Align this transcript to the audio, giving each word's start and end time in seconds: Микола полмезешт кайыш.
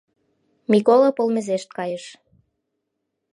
Микола 0.71 1.09
полмезешт 1.17 1.69
кайыш. 1.77 2.05